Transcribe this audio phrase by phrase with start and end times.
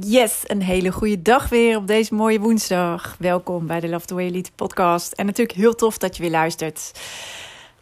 [0.00, 3.16] Yes, een hele goede dag weer op deze mooie woensdag.
[3.18, 5.12] Welkom bij de Love the Way Elite podcast.
[5.12, 6.92] En natuurlijk heel tof dat je weer luistert.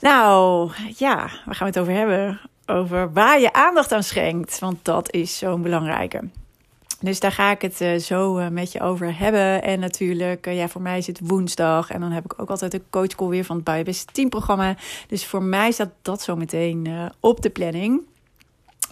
[0.00, 2.40] Nou, ja, waar gaan we het over hebben?
[2.66, 6.20] Over waar je aandacht aan schenkt, want dat is zo'n belangrijke.
[7.00, 9.62] Dus daar ga ik het uh, zo uh, met je over hebben.
[9.62, 11.90] En natuurlijk, uh, ja, voor mij is het woensdag.
[11.90, 14.76] En dan heb ik ook altijd een coachcall weer van het Bijbest teamprogramma.
[15.08, 18.02] Dus voor mij staat dat zo meteen op de planning.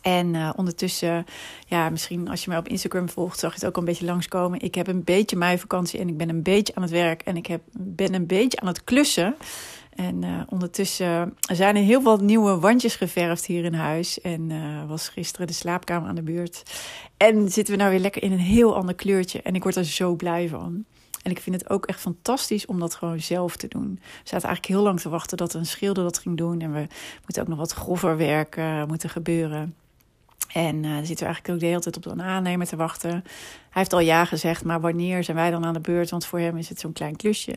[0.02, 1.24] En uh, ondertussen,
[1.66, 4.60] ja, misschien als je mij op Instagram volgt, zag je het ook een beetje langskomen.
[4.60, 7.36] Ik heb een beetje mijn vakantie en ik ben een beetje aan het werk en
[7.36, 9.36] ik heb, ben een beetje aan het klussen.
[9.94, 14.20] En uh, ondertussen zijn er heel wat nieuwe wandjes geverfd hier in huis.
[14.20, 16.62] En uh, was gisteren de slaapkamer aan de beurt.
[17.16, 19.42] En zitten we nou weer lekker in een heel ander kleurtje.
[19.42, 20.84] En ik word er zo blij van.
[21.22, 23.98] En ik vind het ook echt fantastisch om dat gewoon zelf te doen.
[24.02, 26.60] We zaten eigenlijk heel lang te wachten dat een schilder dat ging doen.
[26.60, 26.86] En we
[27.22, 29.74] moeten ook nog wat grover werk moeten gebeuren.
[30.52, 33.10] En uh, zitten we eigenlijk ook de hele tijd op een aannemer te wachten.
[33.10, 33.22] Hij
[33.70, 36.10] heeft al ja gezegd, maar wanneer zijn wij dan aan de beurt?
[36.10, 37.54] Want voor hem is het zo'n klein klusje.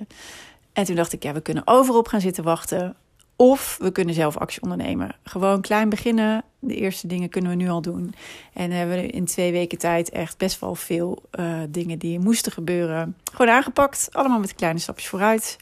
[0.73, 2.95] En toen dacht ik, ja, we kunnen overal op gaan zitten wachten.
[3.35, 5.15] Of we kunnen zelf actie ondernemen.
[5.23, 6.43] Gewoon klein beginnen.
[6.59, 8.13] De eerste dingen kunnen we nu al doen.
[8.53, 12.51] En hebben we in twee weken tijd echt best wel veel uh, dingen die moesten
[12.51, 13.17] gebeuren.
[13.33, 14.09] Gewoon aangepakt.
[14.11, 15.57] Allemaal met kleine stapjes vooruit.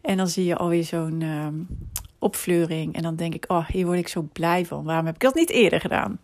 [0.00, 1.46] En dan zie je alweer zo'n uh,
[2.20, 4.84] En dan denk ik, oh, hier word ik zo blij van.
[4.84, 6.20] Waarom heb ik dat niet eerder gedaan?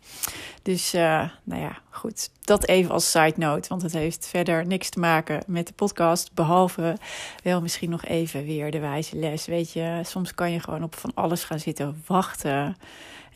[0.63, 2.31] Dus, uh, nou ja, goed.
[2.41, 3.69] Dat even als side note.
[3.69, 6.35] Want het heeft verder niks te maken met de podcast.
[6.35, 6.97] Behalve
[7.43, 9.47] wel misschien nog even weer de wijze les.
[9.47, 12.77] Weet je, soms kan je gewoon op van alles gaan zitten wachten.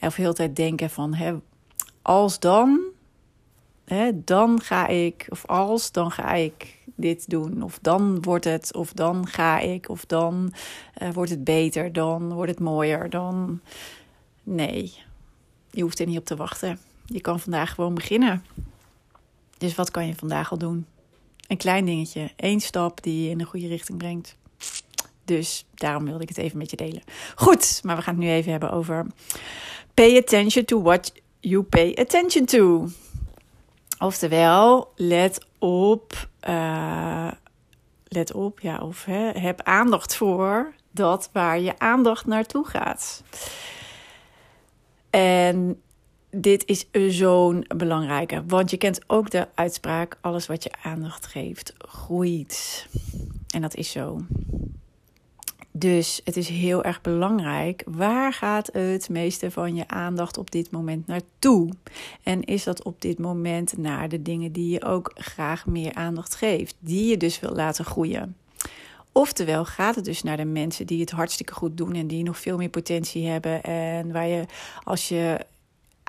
[0.01, 1.35] Of heel de tijd denken van, hè,
[2.03, 2.81] als dan,
[3.85, 5.27] hè, dan ga ik.
[5.29, 7.63] Of als, dan ga ik dit doen.
[7.63, 10.53] Of dan wordt het, of dan ga ik, of dan
[11.03, 13.11] uh, wordt het beter, dan wordt het mooier.
[13.11, 13.61] Dan.
[14.43, 14.93] Nee,
[15.71, 16.79] je hoeft er niet op te wachten.
[17.07, 18.45] Je kan vandaag gewoon beginnen.
[19.59, 20.87] Dus wat kan je vandaag al doen?
[21.47, 24.37] Een klein dingetje, één stap die je in de goede richting brengt.
[25.25, 27.03] Dus daarom wilde ik het even met je delen.
[27.35, 29.07] Goed, maar we gaan het nu even hebben over
[29.95, 32.89] pay attention to what you pay attention to.
[33.99, 37.31] Oftewel, let op, uh,
[38.09, 43.23] let op, ja, of hè, heb aandacht voor dat waar je aandacht naartoe gaat.
[45.11, 45.83] En
[46.31, 46.87] dit is
[47.19, 52.87] zo'n belangrijke, want je kent ook de uitspraak: alles wat je aandacht geeft, groeit.
[53.55, 54.21] En dat is zo.
[55.79, 57.83] Dus het is heel erg belangrijk.
[57.87, 61.71] Waar gaat het meeste van je aandacht op dit moment naartoe?
[62.23, 66.35] En is dat op dit moment naar de dingen die je ook graag meer aandacht
[66.35, 68.37] geeft, die je dus wil laten groeien?
[69.13, 72.39] Oftewel gaat het dus naar de mensen die het hartstikke goed doen en die nog
[72.39, 73.63] veel meer potentie hebben.
[73.63, 74.45] En waar je,
[74.85, 75.47] als je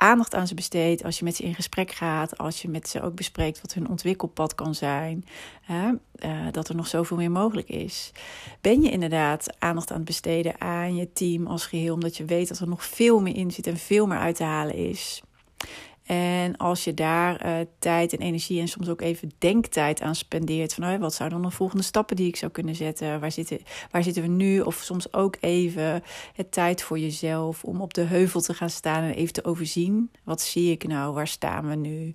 [0.00, 3.02] aandacht aan ze besteedt, als je met ze in gesprek gaat, als je met ze
[3.02, 5.24] ook bespreekt wat hun ontwikkelpad kan zijn,
[5.60, 8.12] hè, uh, dat er nog zoveel meer mogelijk is.
[8.60, 12.48] Ben je inderdaad aandacht aan het besteden aan je team als geheel, omdat je weet
[12.48, 15.22] dat er nog veel meer in zit en veel meer uit te halen is?
[16.10, 20.74] En als je daar uh, tijd en energie en soms ook even denktijd aan spendeert.
[20.74, 23.20] Van oh, wat zouden dan de volgende stappen die ik zou kunnen zetten?
[23.20, 23.58] Waar zitten,
[23.90, 24.60] waar zitten we nu?
[24.60, 26.02] Of soms ook even
[26.34, 30.10] het tijd voor jezelf om op de heuvel te gaan staan en even te overzien.
[30.24, 31.14] Wat zie ik nou?
[31.14, 32.12] Waar staan we nu?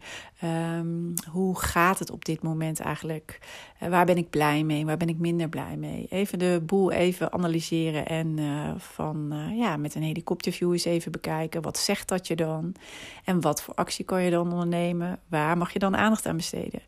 [0.78, 3.40] Um, hoe gaat het op dit moment eigenlijk?
[3.84, 4.86] Uh, waar ben ik blij mee?
[4.86, 6.08] Waar ben ik minder blij mee?
[6.10, 11.62] Even de boel even analyseren en uh, van ja, met een helikopterview eens even bekijken.
[11.62, 12.76] Wat zegt dat je dan?
[13.24, 15.20] En wat voor actie kan je dan ondernemen?
[15.28, 16.82] Waar mag je dan aandacht aan besteden?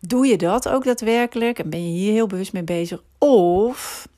[0.00, 3.02] Doe je dat ook daadwerkelijk en ben je hier heel bewust mee bezig?
[3.18, 4.08] Of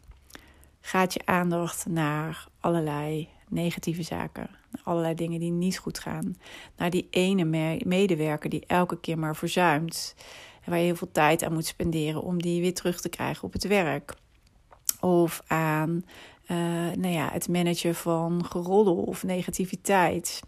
[0.80, 4.50] gaat je aandacht naar allerlei negatieve zaken?
[4.82, 6.36] Allerlei dingen die niet goed gaan.
[6.76, 7.44] Naar die ene
[7.84, 10.14] medewerker die elke keer maar verzuimt.
[10.64, 13.44] En waar je heel veel tijd aan moet spenderen om die weer terug te krijgen
[13.44, 14.14] op het werk.
[15.00, 16.04] Of aan
[16.50, 16.56] uh,
[16.96, 20.40] nou ja, het managen van geroddel of negativiteit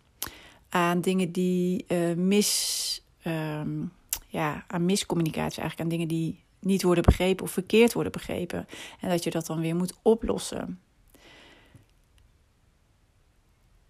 [0.70, 3.02] aan dingen die uh, mis.
[3.24, 3.92] Um,
[4.26, 8.66] ja, aan miscommunicatie, eigenlijk aan dingen die niet worden begrepen of verkeerd worden begrepen.
[9.00, 10.80] En dat je dat dan weer moet oplossen.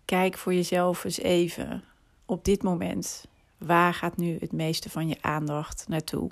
[0.04, 1.84] Kijk voor jezelf eens even
[2.24, 3.26] op dit moment.
[3.58, 6.30] Waar gaat nu het meeste van je aandacht naartoe?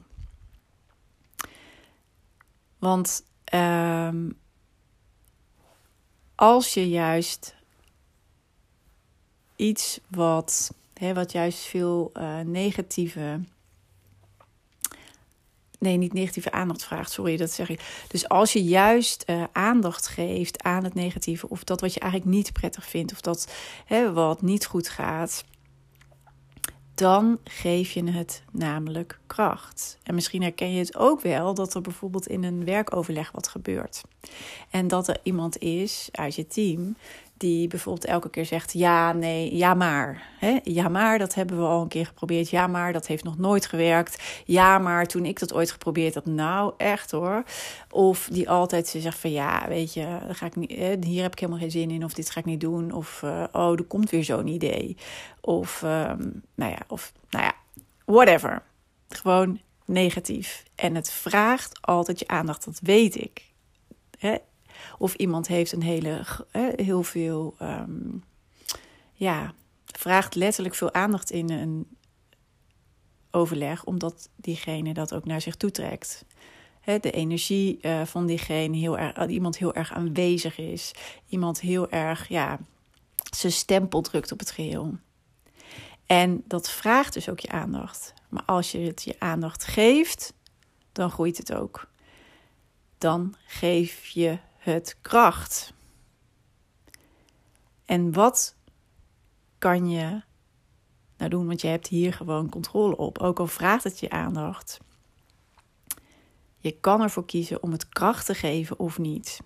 [2.78, 3.24] Want
[3.54, 4.38] um,
[6.34, 7.56] als je juist
[9.58, 13.40] iets wat, hè, wat juist veel uh, negatieve.
[15.78, 18.04] Nee, niet negatieve aandacht vraagt, sorry, dat zeg ik.
[18.08, 22.32] Dus als je juist uh, aandacht geeft aan het negatieve, of dat wat je eigenlijk
[22.32, 23.52] niet prettig vindt, of dat
[23.84, 25.44] hè, wat niet goed gaat,
[26.94, 29.98] dan geef je het namelijk kracht.
[30.02, 34.02] En misschien herken je het ook wel dat er bijvoorbeeld in een werkoverleg wat gebeurt.
[34.70, 36.96] En dat er iemand is uit je team
[37.38, 40.26] die bijvoorbeeld elke keer zegt: ja, nee, ja, maar.
[40.62, 42.50] Ja, maar dat hebben we al een keer geprobeerd.
[42.50, 44.42] Ja, maar dat heeft nog nooit gewerkt.
[44.44, 47.42] Ja, maar toen ik dat ooit geprobeerd had, nou echt hoor.
[47.90, 51.60] Of die altijd zegt: van ja, weet je, ga ik niet, hier heb ik helemaal
[51.60, 52.04] geen zin in.
[52.04, 52.92] Of dit ga ik niet doen.
[52.92, 54.96] Of uh, oh, er komt weer zo'n idee.
[55.40, 57.54] Of, um, nou ja, of, nou ja,
[58.04, 58.62] whatever.
[59.08, 60.64] Gewoon negatief.
[60.74, 63.44] En het vraagt altijd je aandacht, dat weet ik.
[64.18, 64.36] Hè?
[64.98, 66.24] Of iemand heeft een hele,
[66.76, 68.18] heel veel, ehm,
[69.12, 69.52] ja,
[69.84, 71.86] vraagt letterlijk veel aandacht in een
[73.30, 76.24] overleg, omdat diegene dat ook naar zich toetrekt.
[77.00, 80.92] de energie uh, van diegene heel erg, iemand heel erg aanwezig is,
[81.26, 82.58] iemand heel erg, ja,
[83.36, 84.96] zijn stempel drukt op het geheel.
[86.06, 88.14] En dat vraagt dus ook je aandacht.
[88.28, 90.32] Maar als je het je aandacht geeft,
[90.92, 91.88] dan groeit het ook.
[92.98, 95.72] Dan geef je het kracht.
[97.84, 98.56] En wat
[99.58, 100.20] kan je
[101.16, 101.46] nou doen?
[101.46, 104.80] Want je hebt hier gewoon controle op, ook al vraagt het je aandacht.
[106.58, 109.40] Je kan ervoor kiezen om het kracht te geven of niet.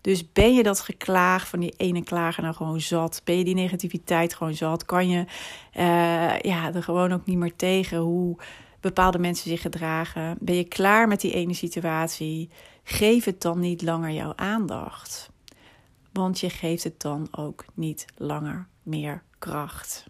[0.00, 3.20] Dus ben je dat geklaag van die ene klager nou gewoon zat?
[3.24, 4.84] Ben je die negativiteit gewoon zat?
[4.84, 5.24] Kan je
[5.76, 8.36] uh, ja, er gewoon ook niet meer tegen hoe
[8.84, 10.36] bepaalde mensen zich gedragen?
[10.40, 12.50] Ben je klaar met die ene situatie?
[12.82, 15.30] Geef het dan niet langer jouw aandacht.
[16.12, 20.06] Want je geeft het dan ook niet langer meer kracht.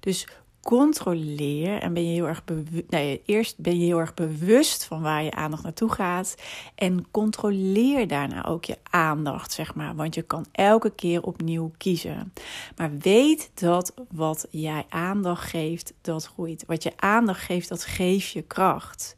[0.00, 0.26] Dus
[0.66, 2.90] controleer en ben je heel erg bewust.
[2.90, 6.34] Nee, eerst ben je heel erg bewust van waar je aandacht naartoe gaat.
[6.74, 9.94] En controleer daarna ook je aandacht, zeg maar.
[9.94, 12.32] Want je kan elke keer opnieuw kiezen.
[12.76, 16.64] Maar weet dat wat jij aandacht geeft, dat groeit.
[16.66, 19.16] Wat je aandacht geeft, dat geeft je kracht.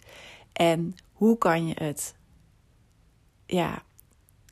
[0.53, 2.15] En hoe kan je het?
[3.47, 3.83] Ja,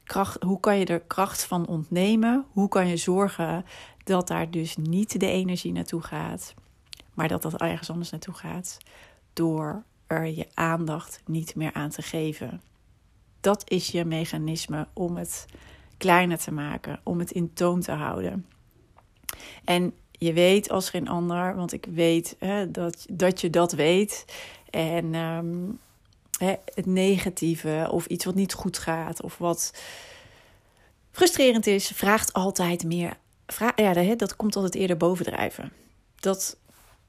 [0.04, 2.44] kracht, hoe kan je er kracht van ontnemen?
[2.52, 3.64] Hoe kan je zorgen
[4.04, 6.54] dat daar dus niet de energie naartoe gaat?
[7.16, 8.78] Maar dat dat ergens anders naartoe gaat
[9.32, 12.62] door er je aandacht niet meer aan te geven.
[13.40, 15.46] Dat is je mechanisme om het
[15.96, 18.46] kleiner te maken, om het in toon te houden.
[19.64, 24.24] En je weet als geen ander, want ik weet hè, dat, dat je dat weet.
[24.70, 25.70] En ehm,
[26.38, 29.74] hè, het negatieve of iets wat niet goed gaat of wat
[31.10, 33.16] frustrerend is, vraagt altijd meer.
[33.76, 35.72] Ja, dat komt altijd eerder bovendrijven.
[36.16, 36.56] Dat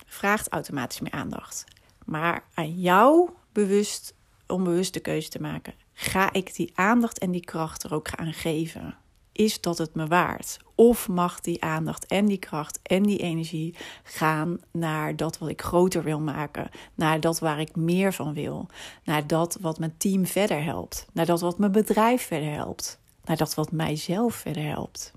[0.08, 1.64] vraagt automatisch meer aandacht.
[2.06, 4.14] Maar aan jou bewust,
[4.48, 5.74] onbewuste keuze te maken.
[5.94, 8.98] Ga ik die aandacht en die kracht er ook aan geven?
[9.32, 10.58] Is dat het me waard?
[10.76, 15.62] Of mag die aandacht en die kracht en die energie gaan naar dat wat ik
[15.62, 16.70] groter wil maken?
[16.96, 18.68] Naar dat waar ik meer van wil?
[19.04, 21.08] Naar dat wat mijn team verder helpt?
[21.12, 23.00] Naar dat wat mijn bedrijf verder helpt?
[23.26, 25.14] Naar dat wat mijzelf verder helpt?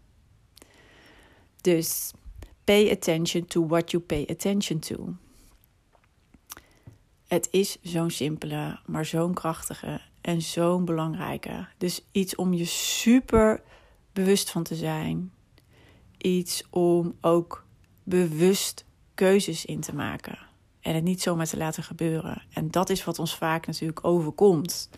[1.61, 2.13] Dus
[2.65, 5.15] Pay attention to what you pay attention to.
[7.27, 11.67] Het is zo'n simpele, maar zo'n krachtige en zo'n belangrijke.
[11.79, 13.63] Dus iets om je super
[14.13, 15.33] bewust van te zijn.
[16.19, 17.65] Iets om ook
[18.03, 20.39] bewust keuzes in te maken.
[20.81, 22.43] En het niet zomaar te laten gebeuren.
[22.53, 24.91] En dat is wat ons vaak natuurlijk overkomt.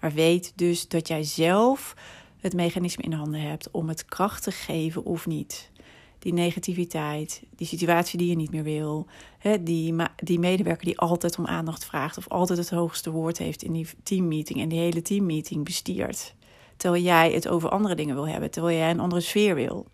[0.00, 1.94] Maar weet dus dat jij zelf
[2.40, 5.70] het mechanisme in handen hebt om het kracht te geven of niet
[6.18, 9.06] die negativiteit, die situatie die je niet meer wil,
[9.38, 13.62] hè, die, die medewerker die altijd om aandacht vraagt of altijd het hoogste woord heeft
[13.62, 16.34] in die teammeeting en die hele teammeeting bestiert.
[16.76, 19.86] Terwijl jij het over andere dingen wil hebben, terwijl jij een andere sfeer wil.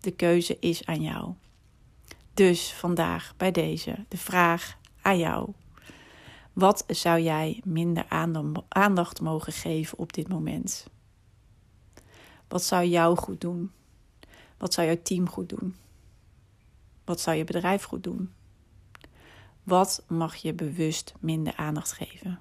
[0.00, 1.32] De keuze is aan jou.
[2.34, 5.52] Dus vandaag bij deze de vraag aan jou.
[6.52, 8.04] Wat zou jij minder
[8.68, 10.86] aandacht mogen geven op dit moment?
[12.48, 13.70] Wat zou jou goed doen?
[14.60, 15.76] Wat zou jouw team goed doen?
[17.04, 18.32] Wat zou je bedrijf goed doen?
[19.62, 22.38] Wat mag je bewust minder aandacht geven?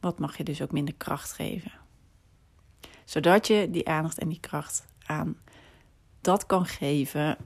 [0.00, 1.72] Wat mag je dus ook minder kracht geven?
[3.04, 5.36] Zodat je die aandacht en die kracht aan
[6.20, 7.36] dat kan geven,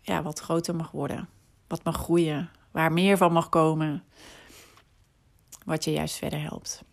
[0.00, 1.28] ja, wat groter mag worden,
[1.66, 4.04] wat mag groeien, waar meer van mag komen,
[5.64, 6.84] wat je juist verder helpt.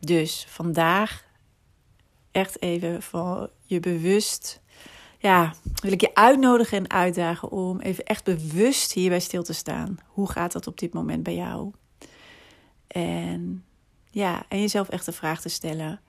[0.00, 1.25] Dus vandaag
[2.36, 4.60] echt even van je bewust,
[5.18, 9.98] ja, wil ik je uitnodigen en uitdagen om even echt bewust hierbij stil te staan.
[10.06, 11.72] Hoe gaat dat op dit moment bij jou?
[12.86, 13.64] En
[14.10, 16.00] ja, en jezelf echt de vraag te stellen: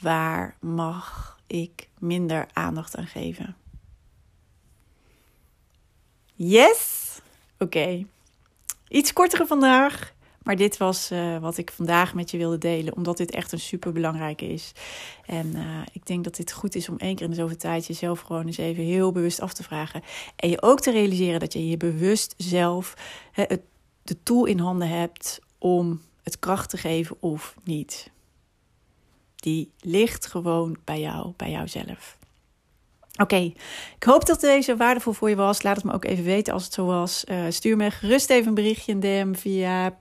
[0.00, 3.56] waar mag ik minder aandacht aan geven?
[6.34, 7.02] Yes?
[7.58, 8.06] Oké.
[8.88, 10.13] Iets kortere vandaag.
[10.44, 13.60] Maar dit was uh, wat ik vandaag met je wilde delen, omdat dit echt een
[13.60, 14.72] super belangrijke is.
[15.26, 17.86] En uh, ik denk dat dit goed is om één keer in de zoveel tijd
[17.86, 20.02] jezelf gewoon eens even heel bewust af te vragen.
[20.36, 22.94] En je ook te realiseren dat je je bewust zelf
[23.32, 23.60] het,
[24.02, 28.10] de tool in handen hebt om het kracht te geven of niet.
[29.36, 32.16] Die ligt gewoon bij jou, bij jouzelf.
[33.20, 33.52] Oké,
[33.96, 35.62] ik hoop dat deze waardevol voor je was.
[35.62, 37.24] Laat het me ook even weten als het zo was.
[37.28, 39.98] Uh, stuur me gerust even een berichtje, in DM via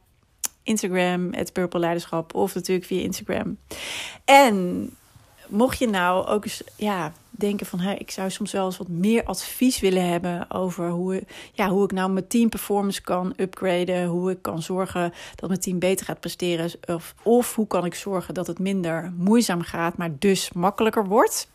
[0.63, 3.58] Instagram, het Purple Leiderschap, of natuurlijk via Instagram.
[4.25, 4.89] En
[5.48, 9.24] mocht je nou ook eens ja, denken van, ik zou soms wel eens wat meer
[9.24, 14.32] advies willen hebben over hoe, ja, hoe ik nou mijn team performance kan upgraden, hoe
[14.32, 18.34] ik kan zorgen dat mijn team beter gaat presteren, of, of hoe kan ik zorgen
[18.34, 21.48] dat het minder moeizaam gaat, maar dus makkelijker wordt.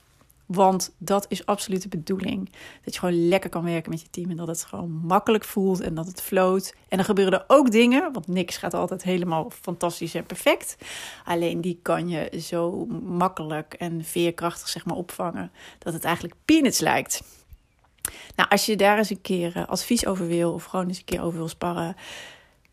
[0.49, 2.50] Want dat is absoluut de bedoeling.
[2.85, 5.81] Dat je gewoon lekker kan werken met je team en dat het gewoon makkelijk voelt
[5.81, 6.75] en dat het floot.
[6.88, 10.76] En dan gebeuren er ook dingen, want niks gaat altijd helemaal fantastisch en perfect.
[11.25, 16.81] Alleen die kan je zo makkelijk en veerkrachtig zeg maar opvangen dat het eigenlijk peanuts
[16.81, 17.23] lijkt.
[18.37, 21.05] Nou, als je daar eens een keer eh, advies over wil of gewoon eens een
[21.05, 21.97] keer over wil sparren,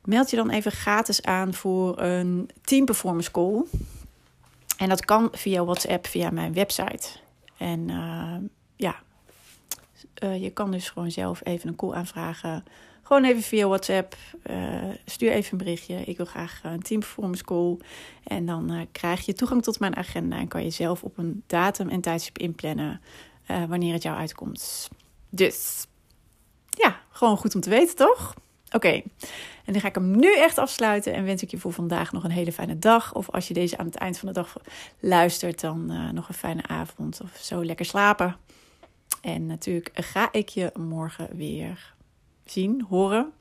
[0.04, 3.64] meld je dan even gratis aan voor een team performance call.
[4.78, 7.24] En dat kan via WhatsApp, via mijn website.
[7.58, 8.36] En uh,
[8.76, 8.96] ja,
[10.24, 12.64] uh, je kan dus gewoon zelf even een call aanvragen.
[13.02, 14.16] Gewoon even via WhatsApp.
[14.50, 15.96] Uh, stuur even een berichtje.
[15.96, 17.78] Ik wil graag een team performance call.
[18.24, 20.38] En dan krijg je toegang tot mijn agenda.
[20.38, 23.02] En kan je zelf op een datum en tijdstip inplannen
[23.68, 24.90] wanneer het jou uitkomt.
[25.30, 25.88] Dus
[26.70, 28.34] ja, gewoon goed om te weten, toch?
[28.76, 29.02] Oké,
[29.66, 32.24] en dan ga ik hem nu echt afsluiten en wens ik je voor vandaag nog
[32.24, 33.14] een hele fijne dag.
[33.14, 34.58] Of als je deze aan het eind van de dag
[35.00, 38.38] luistert, dan uh, nog een fijne avond of zo lekker slapen.
[39.22, 41.94] En natuurlijk ga ik je morgen weer
[42.46, 43.32] zien, horen.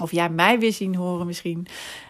[0.00, 1.58] Of jij mij weer zien, horen misschien.
[1.58, 1.66] Uh,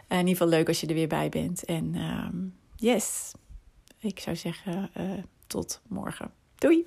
[0.08, 1.64] in ieder geval leuk als je er weer bij bent.
[1.64, 2.28] En uh,
[2.76, 3.32] yes,
[3.98, 5.12] ik zou zeggen uh,
[5.46, 6.30] tot morgen.
[6.54, 6.86] Doei!